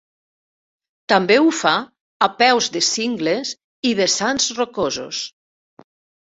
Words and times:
També 1.13 1.37
ho 1.41 1.51
fa 1.57 1.73
a 2.29 2.31
peus 2.41 2.71
de 2.79 2.83
cingles 2.89 3.55
i 3.93 3.95
vessants 4.03 4.51
rocosos. 4.59 5.25